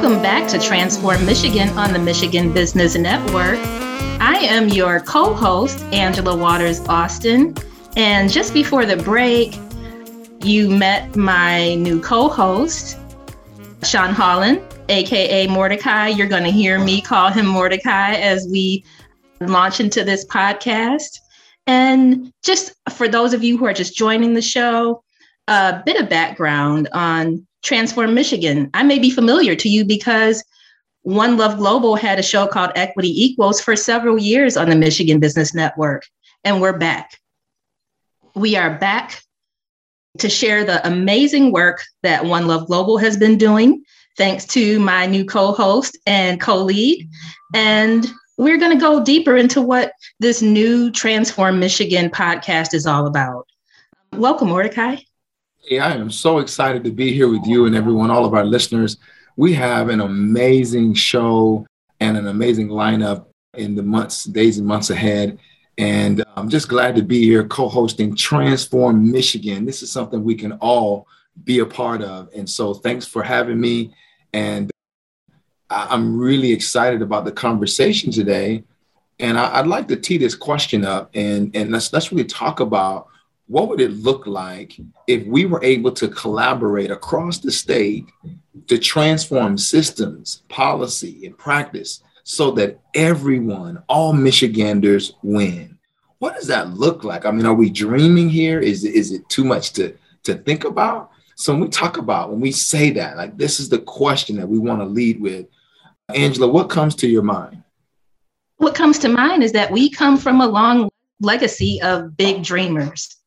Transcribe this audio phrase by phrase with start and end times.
[0.00, 3.58] Welcome back to Transform Michigan on the Michigan Business Network.
[4.20, 7.52] I am your co host, Angela Waters Austin.
[7.96, 9.58] And just before the break,
[10.40, 12.96] you met my new co host,
[13.82, 16.06] Sean Holland, aka Mordecai.
[16.06, 18.84] You're going to hear me call him Mordecai as we
[19.40, 21.18] launch into this podcast.
[21.66, 25.02] And just for those of you who are just joining the show,
[25.48, 28.70] a bit of background on Transform Michigan.
[28.74, 30.44] I may be familiar to you because
[31.02, 35.20] One Love Global had a show called Equity Equals for several years on the Michigan
[35.20, 36.06] Business Network,
[36.44, 37.18] and we're back.
[38.34, 39.22] We are back
[40.18, 43.82] to share the amazing work that One Love Global has been doing,
[44.16, 47.08] thanks to my new co host and co lead.
[47.54, 53.06] And we're going to go deeper into what this new Transform Michigan podcast is all
[53.06, 53.46] about.
[54.12, 54.96] Welcome, Mordecai.
[55.68, 58.44] Hey, I am so excited to be here with you and everyone, all of our
[58.44, 58.96] listeners.
[59.36, 61.66] We have an amazing show
[62.00, 65.38] and an amazing lineup in the months, days, and months ahead.
[65.76, 69.66] And uh, I'm just glad to be here co hosting Transform Michigan.
[69.66, 71.06] This is something we can all
[71.44, 72.30] be a part of.
[72.34, 73.94] And so thanks for having me.
[74.32, 74.70] And
[75.68, 78.64] uh, I'm really excited about the conversation today.
[79.20, 83.08] And I'd like to tee this question up and, and let's, let's really talk about
[83.48, 88.06] what would it look like if we were able to collaborate across the state
[88.66, 95.78] to transform systems, policy, and practice so that everyone, all Michiganders win.
[96.18, 97.24] What does that look like?
[97.24, 98.60] I mean, are we dreaming here?
[98.60, 101.10] Is, is it too much to, to think about?
[101.36, 104.48] So when we talk about, when we say that, like this is the question that
[104.48, 105.46] we want to lead with.
[106.14, 107.62] Angela, what comes to your mind?
[108.56, 110.90] What comes to mind is that we come from a long
[111.20, 113.17] legacy of big dreamers.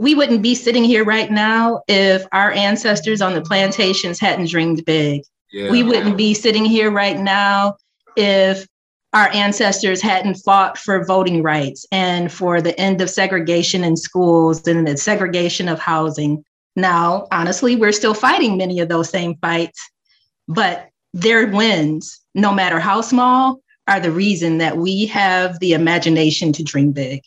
[0.00, 4.82] We wouldn't be sitting here right now if our ancestors on the plantations hadn't dreamed
[4.86, 5.24] big.
[5.52, 5.70] Yeah.
[5.70, 7.76] We wouldn't be sitting here right now
[8.16, 8.66] if
[9.12, 14.66] our ancestors hadn't fought for voting rights and for the end of segregation in schools
[14.66, 16.46] and the segregation of housing.
[16.76, 19.86] Now, honestly, we're still fighting many of those same fights,
[20.48, 26.54] but their wins, no matter how small, are the reason that we have the imagination
[26.54, 27.20] to dream big.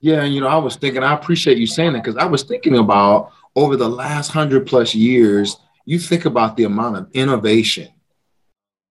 [0.00, 2.42] Yeah, and you know, I was thinking, I appreciate you saying that because I was
[2.42, 7.88] thinking about over the last hundred plus years, you think about the amount of innovation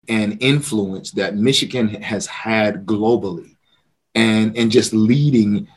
[0.07, 3.55] and influence that Michigan has had globally
[4.13, 5.67] and, and just leading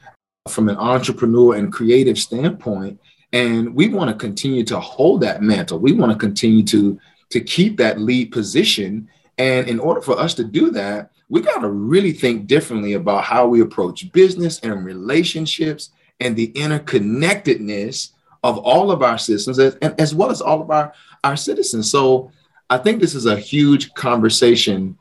[0.49, 2.99] from an entrepreneur and creative standpoint.
[3.33, 5.78] And we want to continue to hold that mantle.
[5.78, 6.99] We want to continue to,
[7.31, 9.09] to keep that lead position.
[9.38, 13.25] And in order for us to do that, we got to really think differently about
[13.25, 15.91] how we approach business and relationships
[16.21, 18.10] and the interconnectedness
[18.43, 20.93] of all of our systems as, as well as all of our,
[21.25, 21.91] our citizens.
[21.91, 22.31] So
[22.71, 24.98] I think this is a huge conversation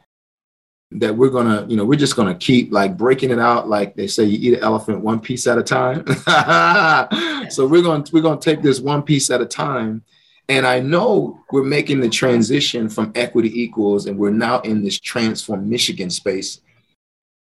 [0.92, 4.08] that we're gonna, you know, we're just gonna keep like breaking it out, like they
[4.08, 6.06] say, you eat an elephant one piece at a time.
[7.50, 10.04] so we're gonna we're gonna take this one piece at a time.
[10.50, 15.00] And I know we're making the transition from equity equals, and we're now in this
[15.00, 16.62] transform Michigan space.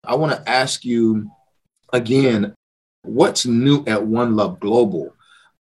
[0.04, 1.32] I want to ask you
[1.92, 2.54] again,
[3.02, 5.16] what's new at One Love Global?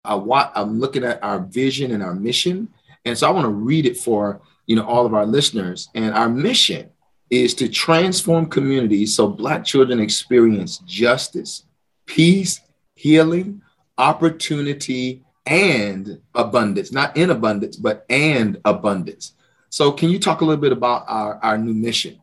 [0.04, 2.68] I want, I'm looking at our vision and our mission,
[3.04, 5.88] and so I want to read it for you know all of our listeners.
[5.94, 6.90] And our mission
[7.30, 11.64] is to transform communities so Black children experience justice,
[12.06, 12.60] peace,
[12.96, 13.62] healing,
[13.96, 19.34] opportunity, and abundance, not in abundance, but and abundance.
[19.70, 22.20] So, can you talk a little bit about our, our new mission?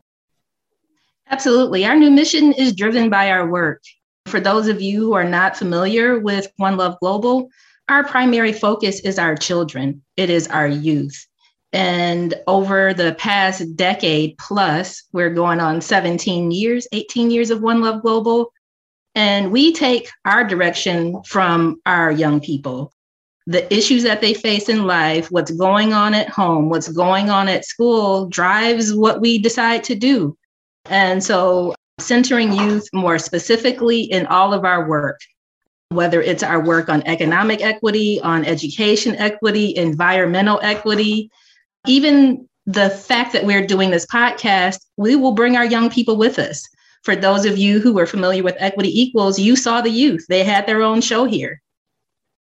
[1.30, 1.84] Absolutely.
[1.84, 3.82] Our new mission is driven by our work.
[4.26, 7.48] For those of you who are not familiar with One Love Global,
[7.88, 11.26] our primary focus is our children, it is our youth.
[11.72, 17.80] And over the past decade plus, we're going on 17 years, 18 years of One
[17.80, 18.52] Love Global.
[19.14, 22.92] And we take our direction from our young people.
[23.46, 27.48] The issues that they face in life, what's going on at home, what's going on
[27.48, 30.36] at school drives what we decide to do.
[30.86, 35.20] And so, centering youth more specifically in all of our work
[35.90, 41.30] whether it's our work on economic equity, on education equity, environmental equity,
[41.86, 46.38] even the fact that we're doing this podcast, we will bring our young people with
[46.38, 46.66] us.
[47.02, 50.24] For those of you who are familiar with Equity Equals, you saw the youth.
[50.28, 51.60] They had their own show here.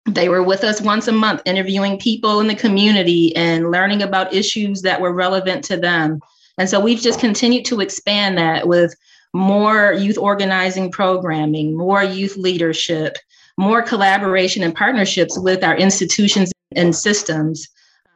[0.05, 4.33] They were with us once a month, interviewing people in the community and learning about
[4.33, 6.19] issues that were relevant to them.
[6.57, 8.95] And so we've just continued to expand that with
[9.33, 13.17] more youth organizing programming, more youth leadership,
[13.57, 17.67] more collaboration and partnerships with our institutions and systems.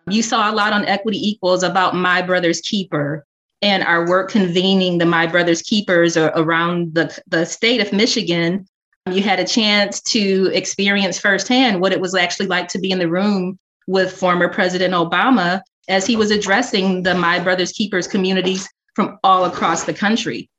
[0.08, 3.26] You saw a lot on Equity Equals about My Brother's Keeper
[3.62, 8.66] and our work convening the My Brother's Keepers around the, the state of Michigan.
[9.12, 13.00] You had a chance to experience firsthand what it was actually like to be in
[13.00, 13.58] the room
[13.88, 19.46] with former President Obama as he was addressing the My Brother's Keepers communities from all
[19.46, 20.50] across the country.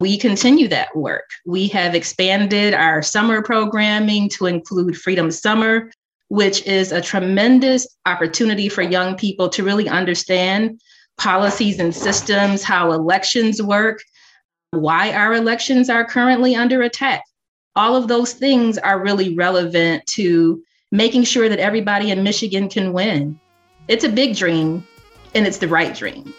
[0.00, 1.30] We continue that work.
[1.46, 5.90] We have expanded our summer programming to include Freedom Summer,
[6.28, 10.80] which is a tremendous opportunity for young people to really understand
[11.18, 14.02] policies and systems, how elections work,
[14.70, 17.22] why our elections are currently under attack.
[17.76, 22.94] All of those things are really relevant to making sure that everybody in Michigan can
[22.94, 23.38] win.
[23.86, 24.86] It's a big dream
[25.34, 26.32] and it's the right dream.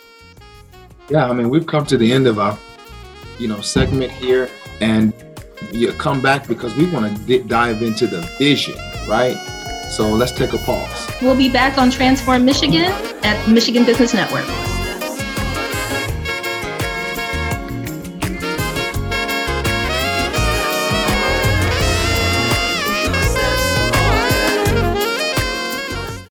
[1.09, 2.57] Yeah, I mean, we've come to the end of our,
[3.37, 4.49] you know, segment here
[4.81, 5.13] and
[5.71, 8.75] you come back because we want to dive into the vision,
[9.07, 9.37] right?
[9.91, 11.11] So let's take a pause.
[11.21, 12.91] We'll be back on Transform Michigan
[13.23, 14.45] at Michigan Business Network.